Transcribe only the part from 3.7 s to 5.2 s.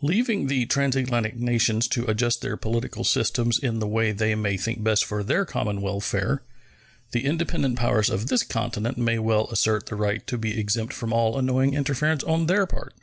the way they may think best